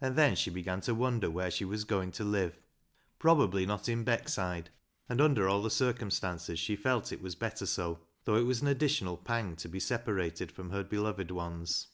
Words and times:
And 0.00 0.16
then 0.16 0.34
she 0.34 0.48
began 0.48 0.80
to 0.80 0.94
wonder 0.94 1.30
where 1.30 1.50
she 1.50 1.66
was 1.66 1.84
going 1.84 2.10
to 2.12 2.24
hve. 2.24 2.54
Probably 3.18 3.66
not 3.66 3.86
in 3.86 4.02
Beckside, 4.02 4.68
and 5.10 5.20
under 5.20 5.46
all 5.46 5.60
the 5.60 5.68
circumstances 5.68 6.58
she 6.58 6.74
felt 6.74 7.12
it 7.12 7.20
was 7.20 7.34
better 7.34 7.66
so, 7.66 8.00
though 8.24 8.36
it 8.36 8.46
was 8.46 8.62
an 8.62 8.68
additional 8.68 9.18
pang 9.18 9.54
to 9.56 9.68
be 9.68 9.78
separated 9.78 10.50
from 10.50 10.70
her 10.70 10.82
beloved 10.82 11.30
ones. 11.30 11.88